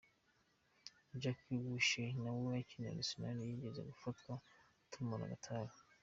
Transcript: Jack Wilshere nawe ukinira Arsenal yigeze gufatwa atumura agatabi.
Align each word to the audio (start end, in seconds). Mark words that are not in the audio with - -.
Jack 1.21 1.39
Wilshere 1.63 2.13
nawe 2.23 2.43
ukinira 2.63 2.91
Arsenal 3.01 3.37
yigeze 3.49 3.79
gufatwa 3.89 4.33
atumura 4.85 5.23
agatabi. 5.27 5.75